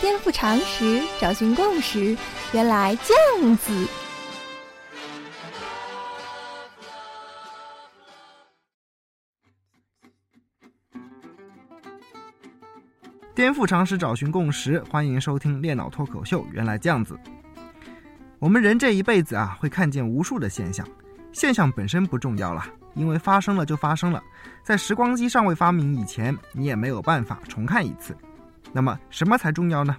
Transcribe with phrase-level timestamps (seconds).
[0.00, 2.16] 颠覆常识，找寻共识，
[2.52, 3.88] 原来这样子。
[13.34, 16.42] 颠覆常识，找寻共识，欢迎收听《练脑脱口秀》。
[16.52, 17.18] 原来这样子，
[18.40, 20.86] 我们人这一辈子啊，会看见无数的现象，
[21.32, 24.22] 现象本身不重要了，因为发生了就发生了，
[24.62, 28.16] 在时光机尚未发明以前，你也没有办法重看一次。
[28.72, 29.96] 那么什么才重要呢？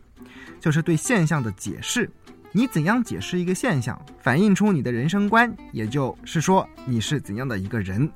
[0.59, 2.09] 就是对现象的解释。
[2.52, 8.09] 你怎样解释一个现象，反映出你的人生观，也就是说你是怎样的一个人。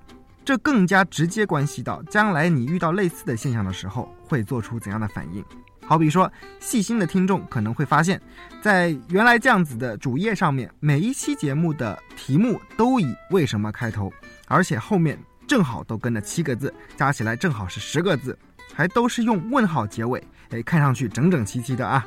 [0.46, 5.44] 这更加直接关系到将来你遇到类似的现象的时候会做出怎样的反应。
[5.86, 8.22] 好比说，细心的听众可能会发现，
[8.62, 14.12] 在原来这样子的主页上面，每一期节目的题目都以“为什么”开头，
[14.48, 18.38] 而且后面正好都跟了七个字，加起来正好是十个字，
[18.74, 22.06] 还都是用问号结尾，哎，看上去整整齐齐的啊。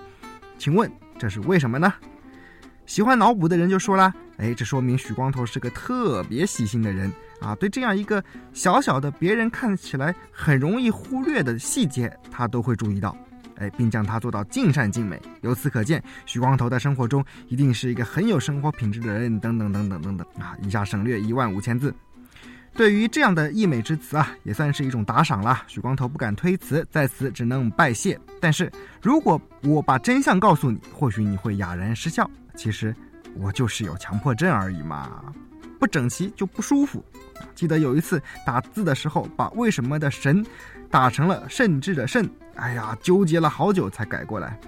[0.59, 1.93] 请问这是为什么呢？
[2.87, 7.13] 喜欢脑补的人就说啦，哎，这说明许光头是个特别细心的人。
[7.41, 13.17] 啊，对这样一个小小的、别人看起来很容易忽略的细节，他都会注意到，
[13.57, 15.19] 哎，并将它做到尽善尽美。
[15.41, 19.41] 由此可见，许光头在生活中一定是一个很有生活品质的人。
[19.41, 20.55] 等等等等等等啊！
[20.63, 21.95] 以下省略一万五千字。
[22.75, 25.63] 对于这样的溢美之词啊，也算是一种打赏了。
[25.67, 28.19] 许光头不敢推辞，在此只能拜谢。
[28.41, 28.71] 但是
[29.03, 32.29] 如果我把真相告诉你，或许你会哑然失笑。
[32.55, 32.95] 其实
[33.35, 35.23] 我就是有强迫症而已嘛，
[35.79, 37.05] 不整齐就不舒服。
[37.55, 40.45] 记得有一次打字的时候，把“为什么”的“神”
[40.91, 44.59] 打成了“甚至”的“甚”，哎呀，纠结了好久才改过来。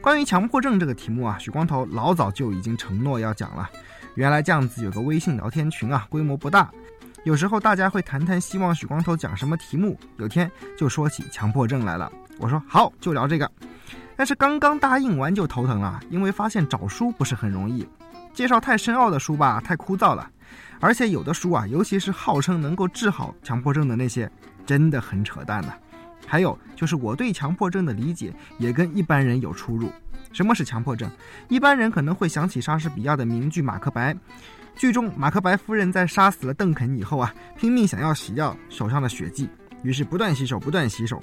[0.00, 3.68] 关于强迫症这个题目啊，许光头老早就已经承诺要讲了。
[4.18, 6.68] 原来这样子有个微信聊天群啊，规模不大，
[7.22, 9.96] 有时候大家会谈谈希望许光头讲什么题目。
[10.16, 12.10] 有天就说起强迫症来了，
[12.40, 13.48] 我说好，就聊这个。
[14.16, 17.88] 但是刚刚答应完就头疼了，因为发现找书不是很容易，
[18.34, 20.28] 介绍太深奥的书吧，太枯燥了。
[20.80, 24.28] 而且有的书啊，尤其是号称能够治好强迫症的那些，
[24.66, 25.72] 真的很扯淡的。
[26.26, 29.92] 还有就是我对强迫症的理解也跟一般人有出入。
[30.32, 31.10] 什么是强迫症？
[31.48, 34.12] 一般人可能会想起莎士比亚的名剧《马克白》，
[34.76, 39.48] 剧中马克白夫人在杀死了邓肯以后啊，拼命想要洗掉手上的血迹，
[39.82, 41.20] 于是不断洗手，不断洗手。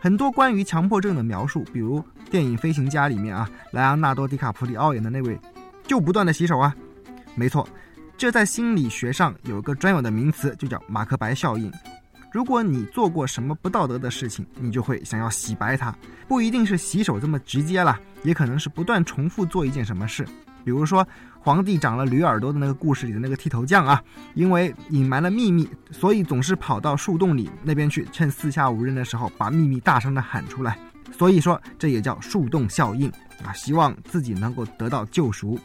[0.00, 5.38] 很多关于强迫症的描述，比如电影《飞行家》里面啊，莱昂纳多·迪卡普里奥演的那位，
[5.86, 6.74] 就不断的洗手啊。
[7.34, 7.68] 没错。
[8.14, 11.72] 这在心理学上有一个专有的名词，就叫马克白效应。
[12.32, 15.94] 如果你做过什么不道德的事情，你就会想要洗白它，
[16.26, 20.26] 不一定是洗手这么直接了，也可能是不断重复做一件什么事。
[20.64, 21.06] 比如说，
[21.40, 24.02] 皇帝长了驴耳朵的那个故事里的那个剃头匠啊，
[24.34, 30.78] 因为隐瞒了秘密，所以总是跑到树洞里那边去，趁四下无人的时候把秘密大声的喊出来。
[31.10, 33.10] 所以说，这也叫树洞效应
[33.44, 35.58] 啊，希望自己能够得到救赎。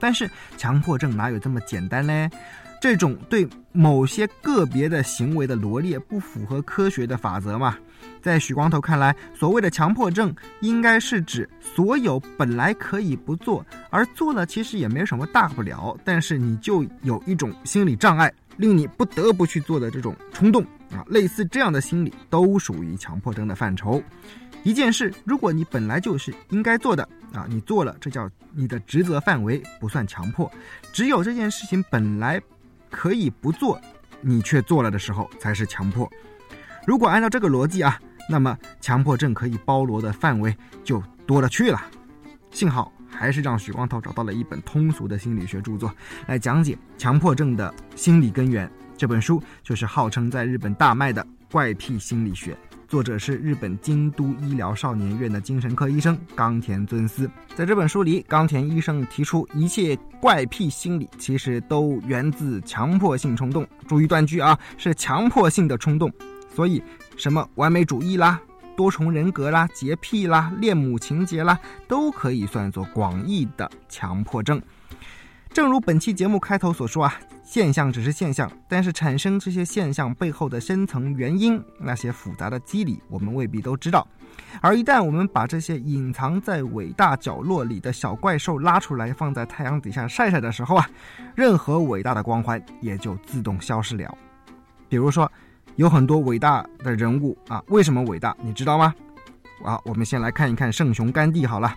[0.00, 2.28] 但是强迫症哪有这么简单嘞？
[2.80, 7.76] 这种对某些个别的行为的罗列不符合科学的法则嘛？
[8.22, 24.02] 在许光头看来，所谓的强迫症应该是指所有本来可以不做，而做了其实也没什么大不了，但是你就有一种心理障碍，令你不得不去做的这种冲动啊，类似这样的心理都属于强迫症的范畴。
[24.64, 30.50] 一件事，如果你本来就是应该做的啊，你做了，这叫你的职责范围，不算强迫。
[30.92, 32.40] 只有这件事情本来
[32.90, 33.80] 可以不做，
[34.20, 36.10] 你却做了的时候，才是强迫。
[36.86, 41.80] 如果按照这个逻辑啊，那么强迫症可以包罗的范围就多了去了。
[42.50, 45.94] 幸好还是让许光头找到了一本通俗的心理学著作
[46.26, 48.70] 来讲解强迫症的心理根源。
[48.96, 51.22] 这本书就是号称在日本大卖的
[51.52, 52.52] 《怪癖心理学》。
[52.88, 57.30] 作者是日本京都医疗少年院的精神科医生冈田尊司。
[57.54, 63.68] 在这本书里，冈田医生提出，一切怪癖心理其实都源自强迫性冲动。
[63.86, 66.10] 注意断句啊，是强迫性的冲动。
[66.54, 66.82] 所以，
[67.18, 68.40] 什么完美主义啦、
[68.74, 74.58] 多重人格啦、洁癖啦、恋母情节啦，都可以算作广义的强迫症。
[75.58, 77.12] 正如本期节目开头所说啊。
[77.42, 84.06] 现象只是现象，但是产生这些现象背后的深层原因，那些复杂的机理，我们未必都知道。
[84.60, 90.88] 而一旦我们把这些隐藏在伟大角落里的小怪兽拉出来，放在太阳底下晒晒的时候啊，
[91.34, 94.16] 任何伟大的光环也就自动消失了。
[94.88, 95.28] 比如说，
[95.74, 98.32] 有很多伟大的人物啊，为什么伟大？
[98.40, 98.94] 你知道吗？
[99.64, 101.74] 啊，我们先来看一看圣雄甘地好了。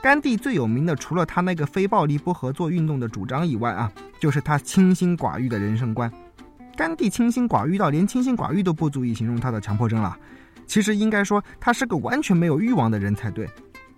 [0.00, 3.90] 甘地最有名的，除了他那个非暴力不合作运动的主张以外啊，
[4.20, 6.10] 就是他清心寡欲的人生观。
[6.76, 10.16] 甘地清心寡欲到连清心寡欲都不足以形容他的强迫症了。
[10.66, 13.48] 其实应该说他是个完全没有欲望的人才对。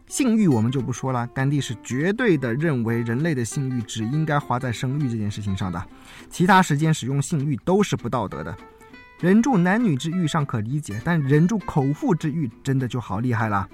[0.06, 5.86] 性欲我们就不说了，甘地是绝对的认为人类的性欲只应该花在生育这件事情上的，
[6.30, 8.56] 其他时间使用性欲都是不道德的。
[9.20, 13.68] 忍住男女之欲尚可理解，但忍住口腹之欲真的就好厉害了。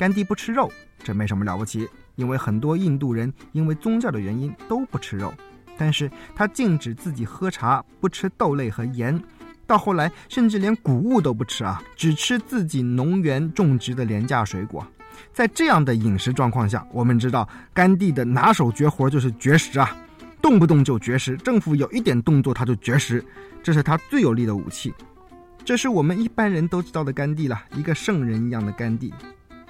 [0.00, 0.72] 甘地不吃肉，
[1.04, 1.86] 这没什么了不起，
[2.16, 5.30] 因为很多印度人因为宗教的原因都不吃肉。
[5.76, 9.22] 但是他禁止自己喝茶，不吃豆类和盐，
[9.66, 14.86] 到后来甚至连谷物都不吃啊，只吃自己农园种植的廉价水果。
[15.34, 19.94] 在这样的饮食状况下，我们知道甘地的拿手绝活就是绝食啊，
[20.40, 23.22] 动不动就绝食，政府有一点动作他就绝食，
[23.62, 24.94] 这是他最有力的武器。
[25.62, 29.12] 这是我们一般人都知道的甘地了，一个圣人一样的甘地。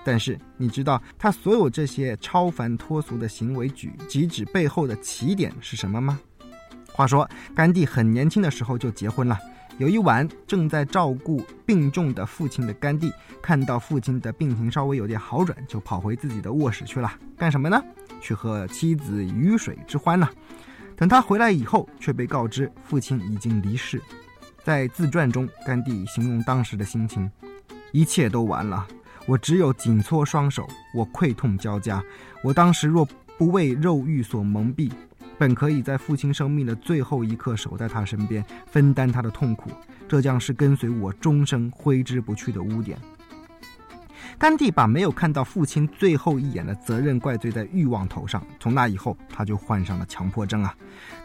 [0.04, 6.18] 但是你知道他所有这些超凡脱俗的行为举举止背后的起点是什么吗？
[6.92, 9.38] 话说甘地很年轻的时候就结婚了。
[9.78, 13.10] 有一晚，正在照顾病重的父亲的甘地，
[13.40, 17.10] 看到父亲的病情稍微有点好转，就跑回自己的卧室去了。
[17.36, 17.82] 干什么呢？
[18.20, 20.28] 去和妻子鱼水之欢呢。
[20.96, 24.02] 等他回来以后，却被告知父亲已经离世。
[24.62, 27.30] 在自传中，甘地形容当时的心情：
[27.92, 28.86] 一切都完了。
[29.26, 32.02] 我只有紧搓双手，我愧痛交加。
[32.42, 33.06] 我当时若
[33.38, 34.90] 不为肉欲所蒙蔽，
[35.38, 39.70] 本可以在父亲生命的最后一刻守在他身边，分担他的痛苦。
[40.08, 42.98] 这将是跟随我终生挥之不去的污点。
[44.38, 50.74] 甘地把没有看到父亲最后一眼的责任怪罪在欲望头上，从那以后他就患上了强迫症啊！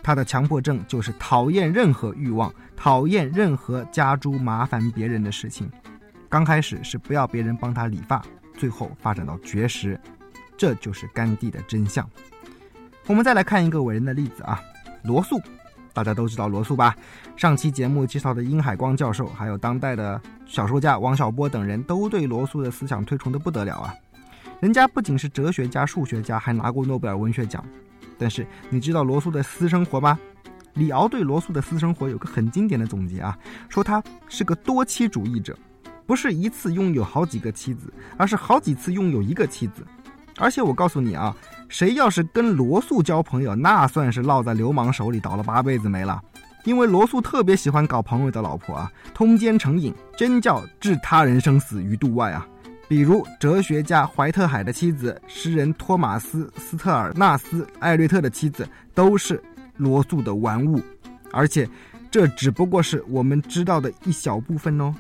[0.04, 5.70] 他的强迫症就是讨厌任何欲望，讨厌任何加诸麻烦别人的事情。
[6.36, 8.22] 刚开始是不要别人帮他理发，
[8.58, 9.98] 最后发展到绝食，
[10.58, 12.06] 这就是甘地的真相。
[13.08, 14.62] 我们再来看一个伟人的例子啊，
[15.02, 15.40] 罗素，
[15.94, 16.94] 大家都知道罗素吧？
[17.38, 23.96] 上期节目介绍的殷海光教授，还有当代的小说家王小波等人都对罗素的思想推崇的不得了啊。
[24.60, 27.64] 人家不仅是哲学家、数学家，还拿过诺贝尔文学奖。
[28.18, 30.20] 但是你知道罗素的私生活吗？
[30.74, 33.40] 李敖对罗素的私生活有个很经典的总结啊，
[33.70, 35.58] 说他是个多妻主义者。
[36.06, 39.86] 不是一次拥有好几个妻子，而是好几次拥有一个妻子。
[40.38, 41.36] 而且我告诉你啊，
[41.70, 46.22] 谁要是跟罗素交朋友，那算是落在流氓手里倒了八辈子霉了。
[46.66, 52.46] 因为罗素特别喜欢搞朋友的老婆啊，通奸成瘾，真叫置他人生死于度外啊。
[52.88, 59.42] 比如哲学家怀特海的妻子，诗人托马斯斯特尔纳斯艾略特的妻子，都是
[59.78, 60.82] 罗素的玩物。
[61.32, 61.68] 而且，
[62.12, 64.94] 这只不过是我们知道的一小部分哦。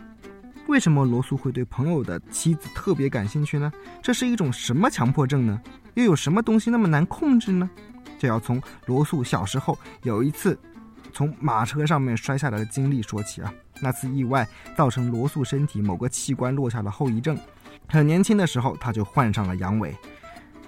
[0.68, 3.72] 为什么罗素会对朋友的妻子特别感兴趣呢？
[4.02, 5.62] 这是一种什么强迫症呢？
[5.94, 7.70] 又有什么东西那么难控制呢？
[8.18, 10.58] 这要从罗素小时候有一次
[11.14, 13.54] 从马车上面摔下来的经历说起啊。
[13.82, 17.38] 那次意外造成罗素身体某个器官落下了后遗症，
[17.88, 19.94] 很年轻的时候他就患上了阳痿。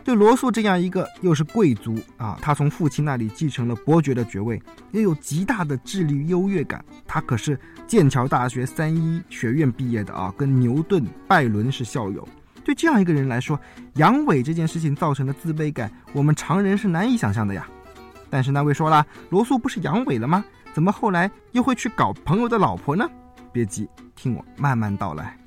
[0.08, 4.58] 对罗素这样一个又是贵族啊，他从父亲那里继承了伯爵的爵位，
[4.94, 6.82] 也有极大的智力优越感。
[7.06, 12.26] 他可是剑桥大学三一学院毕业的啊，跟牛顿、拜伦是校友。
[12.64, 13.60] 对这样一个人来说，
[13.96, 17.68] 阳痿这件事情造成的自卑感，我们常人是难以想象的呀。
[18.30, 20.42] 但是那位说了，罗素不是阳痿了吗？
[20.74, 23.06] 怎么后来又会去搞朋友的老婆呢？
[23.52, 25.38] 别急，听我慢慢道来。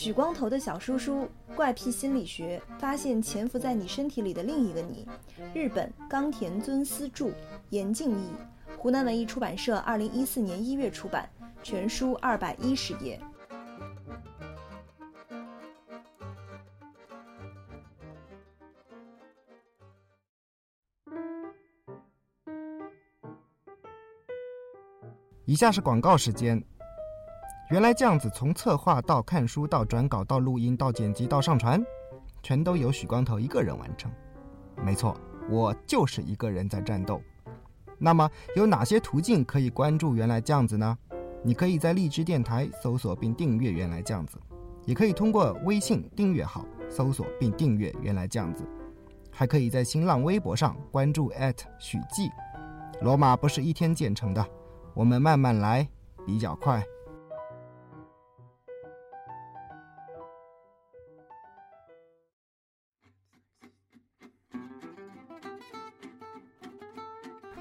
[0.00, 5.04] 许光头的小叔叔怪癖心理学发现潜伏在你身体里的另一个你。
[5.52, 7.32] 日本冈田尊司著，
[7.70, 8.28] 严静译，
[8.76, 11.28] 湖南文艺出版社二零一四年一月出版，
[11.64, 13.20] 全书二百一十页。
[25.44, 26.62] 以下是广告时间。
[27.70, 31.84] 原来这样子，从策划到看书到转稿到录音到剪辑到上传，
[32.42, 34.10] 全都由许光头一个人完成。
[34.82, 35.14] 没错，
[35.50, 37.20] 我就是一个人在战斗。
[37.98, 40.96] 那么有哪些途径可以关注原来这样子呢？
[41.42, 44.38] 你可以在荔枝电台搜索并订阅原来这样子，
[44.86, 48.64] 也可以通过微信订阅号搜索并订阅原来这样子，
[49.30, 51.30] 还可以在新浪微博上关注
[51.78, 52.30] 许记。
[53.02, 54.42] 罗马不是一天建成的，
[54.94, 55.86] 我们慢慢来，
[56.24, 56.82] 比较快。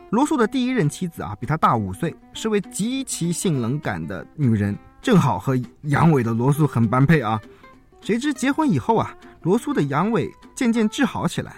[0.10, 7.40] 罗素的第一任妻子啊，比他大五岁，是位极其性冷感的女人，正好和阳痿的罗素很般配啊。
[8.00, 11.58] 谁知结婚以后啊，罗素的阳痿渐渐治好起来。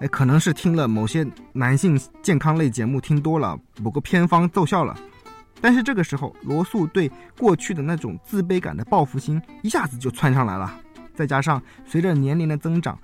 [0.00, 4.96] 哎，可能是听了某些男性健康类节目听多了，某个偏方奏效了。
[5.60, 10.74] 但是这个时候，罗素对过去的那种自卑感的报复心一下子就窜上来了。
[11.14, 12.98] 再加上随着年龄的增长，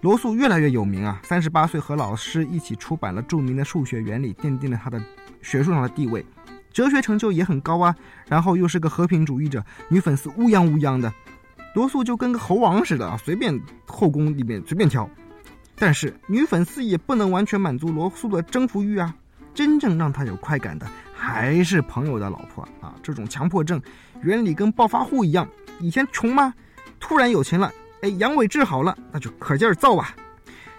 [0.00, 1.20] 罗素越来越有名啊。
[1.22, 5.02] 三十八岁和老师一起出版了著名的数学原理，奠定了他的
[5.42, 6.24] 学术上的地位，
[6.72, 7.94] 哲学成就也很高啊。
[8.26, 11.12] 然后又是个和平主义者，女粉丝乌泱乌泱的，
[11.74, 15.08] 罗素就跟个猴王似的啊，随便后宫里面随便挑。
[15.76, 19.14] 但是女粉丝也不能完全满足罗素的征服欲啊，
[19.54, 22.94] 真正让他有快感的还是朋友的老婆啊！
[23.02, 23.80] 这种强迫症
[24.22, 25.48] 原理跟暴发户一样，
[25.80, 26.52] 以前穷吗？
[26.98, 30.14] 突然有钱了，哎，阳痿治好了，那就可劲儿造吧！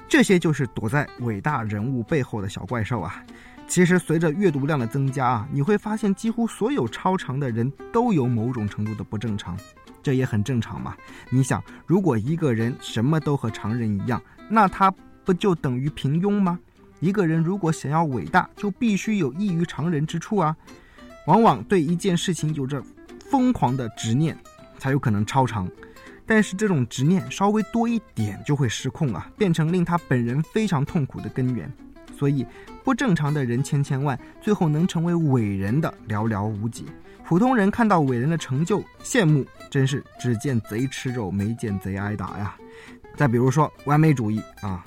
[0.09, 3.23] 这些就是躲在伟大人物背后的小怪兽啊！
[3.67, 9.57] 其实随着阅读量的增加啊，你会发现几乎所有超常的人都有某种程度的不正常。
[10.03, 10.95] 这也很正常嘛。
[11.29, 14.91] 你想，如果一个人什么都和常人一样，那他
[15.23, 16.59] 不就等于平庸吗？
[16.99, 20.55] 一个人如果想要伟大，就必须有异于常人之处啊。
[21.27, 22.83] 往往对一件事情有着
[23.29, 24.35] 疯狂的执念，
[24.79, 25.69] 才有可能超常。
[26.33, 31.69] 但是这种执念稍微多一点，就会失控啊，变成令他本人非常痛苦的根源。
[32.17, 32.47] 所以，
[32.85, 36.85] 不正常的人千千万，最后能成为伟人的寥寥无几。
[37.25, 42.55] 普通人看到伟人的成就，羡慕，真是只见贼吃肉，没见贼挨打呀。
[43.17, 44.81] 再比如说完美主义啊，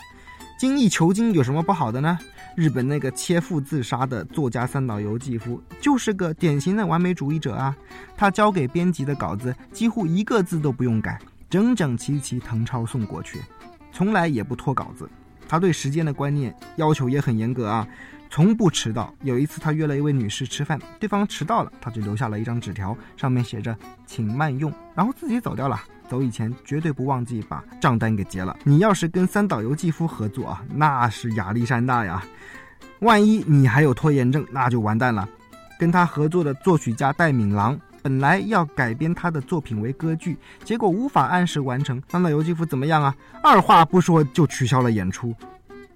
[0.59, 2.19] 精益求精有什么不好的呢？
[2.57, 7.77] 日本那个切腹自杀的作家三岛由纪夫就是个典型的完美主义者啊。
[8.17, 11.21] 他交给编辑的稿子几乎一个字都不用改，
[11.55, 13.41] 整整齐齐誊抄送过去，
[13.93, 15.09] 从来也不拖稿子。
[15.49, 17.87] 他对时间的观念要求也很严格啊。
[18.29, 19.15] 从不迟到。
[19.23, 25.81] 有一次，他约了一位女士吃饭，对方迟到了，他就留下了一张纸条，上面写着“请慢用”，然后自己走掉了。
[26.09, 28.59] 走以前绝对不忘记把账单给结了。
[28.65, 32.21] 你要是跟三岛由纪夫合作啊，那是亚历山大呀。
[32.99, 35.29] 万一你还有拖延症，那就完蛋了。
[35.79, 42.03] 跟他合作的作曲家戴敏郎本来要改编他的作品为歌剧，结果无法按时完成。
[42.07, 43.17] 三岛由纪夫怎么样啊？
[43.43, 45.35] 二话不说就取消了演出。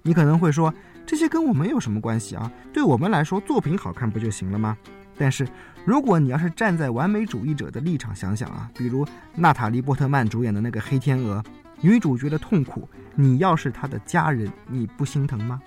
[0.01, 0.73] 你可能会说。
[1.05, 2.51] 这些跟我们有什么关系啊？
[2.71, 4.77] 对我们来说，作品好看不就行了吗？
[5.17, 5.47] 但是，
[5.83, 9.03] 如果你要是站在完美主义者的立场想想啊，比如
[9.35, 11.43] 娜塔莉·波特曼主演的那个《黑天鹅》，
[11.81, 15.59] 女主角的痛苦，你要是她的家人，你不心疼吗？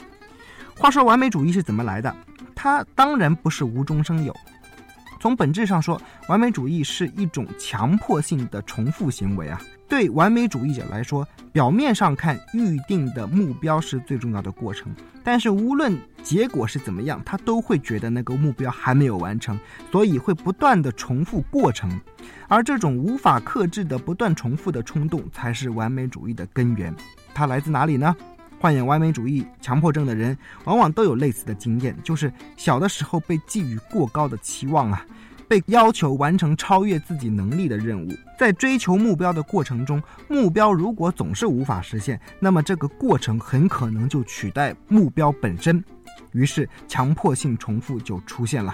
[0.76, 2.14] 话说，完美主义是怎么来的？
[2.54, 4.32] 它当然不是无中生有。
[5.22, 9.62] 从本质上说，完美主义是一种强迫性的重复行为啊。
[9.88, 14.92] 对完美主义者来说，表面上看，预定的目标是最重要的过程。
[15.22, 19.56] 但是无论结果是怎么样，他都会觉得那个目标还没有完成，
[19.92, 22.00] 所以会不断的重复过程。
[22.48, 26.92] 而这种无法克制的不断重复的冲动，才是完美主义的根源。
[27.32, 28.12] 它来自哪里呢？
[28.62, 35.04] 患有完美主义强迫症的人，往往都有类似的经验，就是小的时候被寄予过高的期望啊。
[35.48, 45.82] 被要求完成超越自己能力的任务，在追求目标的过程中，目标如果总是无法实现，那么这个过程很可能就取代目标本身，
[46.30, 48.72] 于是强迫性重复就出现了。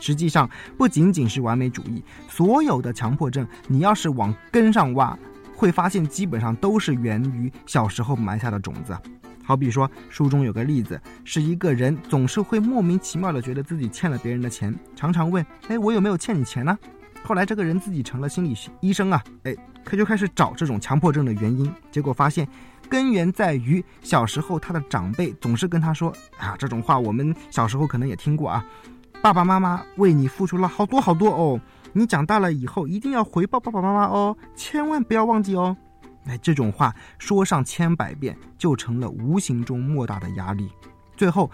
[0.00, 5.16] 实际上，不仅仅是完美主义，所有的强迫症，你要是往根上挖，
[5.58, 8.96] 会发现基本上都是源于小时候埋下的种子。
[9.44, 16.78] 好比说，书中有个例子，是一个人总是会莫名其妙的觉得自己欠了别人的钱，常常问：“哎，我有没有欠你钱呢？”
[17.24, 22.46] 后来这个人自己成了心理医生啊，哎，他就开始找这种强迫症的原因，结果发现
[22.88, 28.64] 根源在于小时候他的长辈总是跟他说：“啊，这种话我们小时候可能也听过啊，
[29.20, 31.60] 爸爸妈妈为你付出了好多好多哦，
[31.92, 35.76] 你长大了以后一定要回报爸爸妈妈哦，千万不要忘记哦。”
[36.26, 40.68] 哎，这种话说上千百遍，就成了无形中莫大的压力。
[41.16, 41.50] 最后，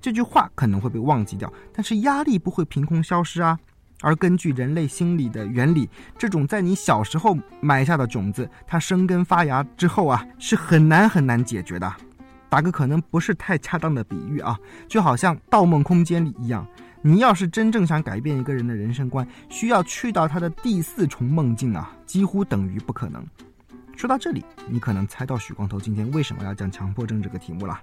[0.00, 3.56] 这句话可能会被忘记掉，但是压力不会凭空消失啊。
[4.02, 5.88] 而根据人类心理的原理，
[6.18, 11.90] 这种在你小时候埋下的种子，它生根发芽之后啊，是很难很难解决的。
[12.48, 16.66] 打个可能不是太恰当的比喻啊，就好像《盗梦空间》里一样，
[17.02, 23.24] 你要是真正想改变一个人的人生观，需要去到他的第四重梦境啊，几乎等于不可能。
[23.96, 27.80] 说到这里，你可能猜到许光头今天为什么要讲强迫症这个题目了。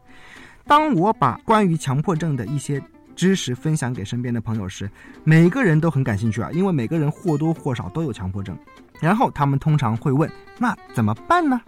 [0.65, 2.81] 当我把关于强迫症的一些
[3.15, 4.89] 知识分享给身边的朋友时，
[5.23, 8.57] 每个人都很感兴趣啊，因为每个人或多或少都有强迫症。
[8.99, 10.29] 然后他们通常会问
[10.59, 11.59] ：“那怎么办呢？”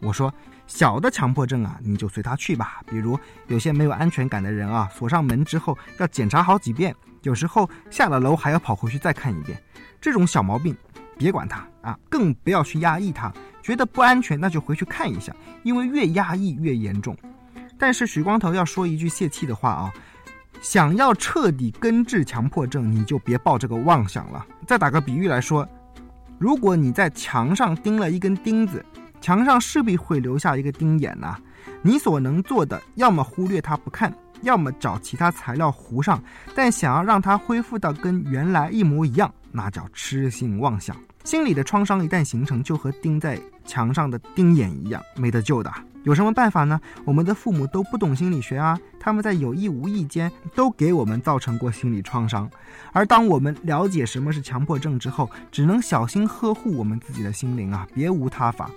[0.00, 0.32] 我说
[0.74, 2.80] ：“小的强迫症啊，你就随他去吧。
[2.86, 9.62] 比如有些没有安全感的人啊，锁上门之后要检查好几遍，有时候下了楼还要跑回去再看一遍。
[10.00, 10.74] 这种小毛病，
[11.18, 13.30] 别管它啊，更不要去压抑它。
[13.62, 15.30] 觉得不安全，那就回去看一下，
[15.62, 17.14] 因为越压抑越严重。
[17.78, 19.92] 但是许光头要说一句泄气的话啊，
[20.62, 24.44] 想要彻底根治强迫症，你就别抱这个妄想了。
[24.66, 25.68] 再打个比喻来说，
[26.38, 28.82] 如果你在墙上钉了一根钉子，
[29.22, 31.38] 墙上势必会留下一个钉眼呐。
[31.80, 34.12] 你所能做的，要么忽略它不看，
[34.42, 36.22] 要么找其他材料糊上。
[36.54, 40.96] 但想要让它恢复到跟原来一模一样，那叫痴心妄想。
[41.24, 45.72] 心理的创伤一旦形成，就和钉在墙上的钉眼一样，没得救的。
[46.02, 46.80] 有什么办法呢？
[47.04, 52.50] 我们的父母都不懂心理学啊，他们在有意无意间都给我们造成过心理创伤。
[52.92, 58.68] 而当我们了解什么是强迫症之后，只能小心呵护我们自己的心灵啊，别无他法。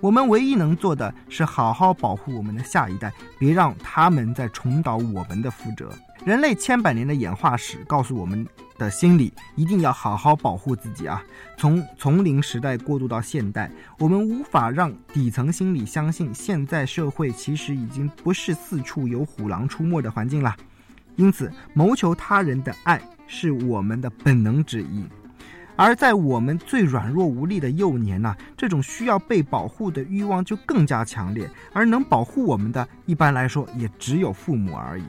[0.00, 5.90] 我们唯一能做的是好好保护我们的下一代，别让他们再重蹈我们的覆辙。
[6.24, 8.46] 人类千百年的演化史告诉我们。
[8.78, 11.22] 的心理一定要好好保护自己啊！
[11.56, 20.54] 从丛林时代过渡到现代，我们无法让底层心理相信现在社会其实已经不是四处有虎狼出没的环境了。
[21.14, 25.06] 因此，谋求他人的爱是我们的本能之一。
[25.76, 31.48] 而在我们最软弱无力的幼年呢，这种需要被保护的欲望就更加强烈。
[31.72, 35.04] 而能保护我们的，一般来说也只有父母而已。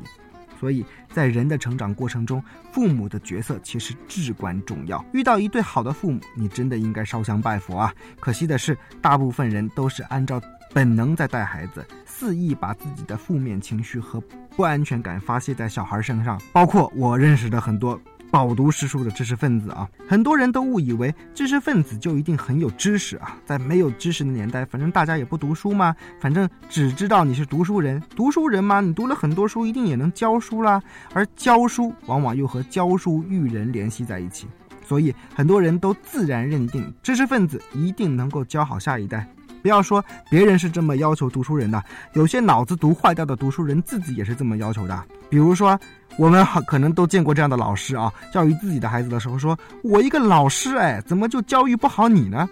[0.60, 5.04] 所以在人的成长过程中，父母的角色其实至关重要。
[5.14, 7.94] 遇到一对好的父母，你真的应该烧香拜佛啊！
[8.20, 10.42] 可惜的是，大部分人都是按照
[10.74, 14.20] 本能在带孩子，肆意把自己的负面情绪和
[14.56, 18.00] 不安全感发泄在小孩身上，包括我认识的很多。
[18.38, 23.36] 饱读诗书的知识分子啊，很多人都误以为知识分子就一定很有知识啊。
[23.44, 28.00] 在没有知识的年代，反正大家也不读书嘛，反正只知道你是读书人。
[28.16, 30.80] 读书人嘛，你读了很多书，一定也能教书啦。
[31.16, 34.46] 而教书往往又和教书育人联系在一起，
[34.86, 39.28] 所以很多人都自然认定知识分子一定能够教好下一代。
[39.68, 41.84] 不要说别人是这么要求读书人的，
[42.14, 45.04] 有些脑子读坏掉的读书人自己也是这么要求的。
[45.30, 45.78] 比如说。
[46.18, 52.50] 我们可能都见过这样的老师啊，教育自己的孩子的时候，说我一个老师，哎，怎么就教育不好你呢？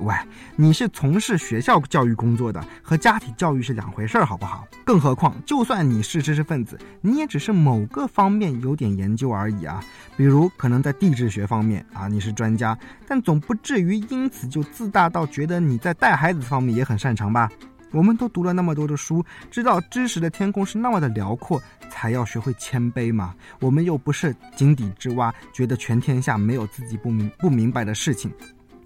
[0.00, 0.14] 喂，
[0.54, 4.66] 你是从事学校教育工作的，和家庭教育是两回事儿，好不好？
[4.84, 9.82] 更何况，就算你是知识分子，你也只是某个方面有点研究而已啊。
[10.16, 17.50] 比如，可能在地质学方面啊，你是专家，但总不至于因此就自大到觉得你在带孩子方面也很擅长吧？
[17.90, 23.34] 我们都读了那么多的书，知道知识的天空是那么的辽阔，才要学会谦卑嘛。
[23.60, 28.30] 我们又不是井底之蛙，觉得全天下没有自己不明不明白的事情，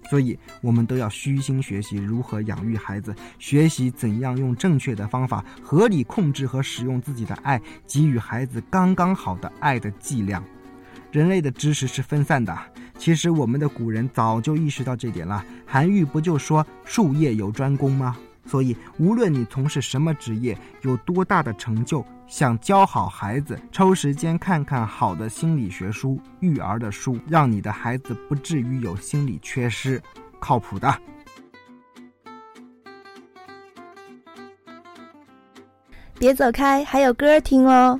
[0.09, 10.43] 所以我们都要虚心学习如何养育孩子，学习怎样用正确的方法合理控制和使用自己的爱，给予孩子刚刚好的爱的剂量。
[11.11, 12.57] 人类的知识是分散的，
[12.97, 15.45] 其实我们的古人早就意识到这点了。
[15.65, 18.17] 韩愈不就说“术业有专攻”吗？
[18.45, 30.01] 所以，无论你从事什么职业，有多大的成就，想教好孩子，抽时间看看好的心理学书、育儿的书，让你的孩子不至于有心理缺失，
[30.39, 30.93] 靠谱的。
[36.19, 37.99] 别走开，还有歌听哦。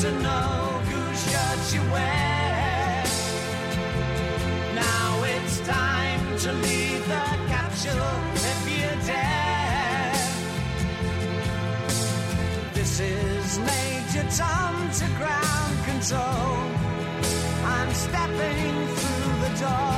[0.00, 3.04] To know whose shirt you wear.
[4.76, 10.12] Now it's time to leave the capsule if you dare.
[12.74, 16.58] This is Major Tom to ground control.
[17.64, 19.97] I'm stepping through the door.